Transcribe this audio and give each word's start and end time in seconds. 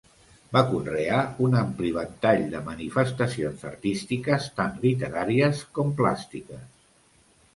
Va 0.55 0.61
conrear 0.69 1.17
un 1.47 1.51
ampli 1.57 1.91
ventall 1.97 2.45
de 2.53 2.61
manifestacions 2.69 3.67
artístiques, 3.71 4.49
tant 4.61 4.79
literàries 4.87 5.63
com 5.79 5.95
plàstiques. 6.03 6.65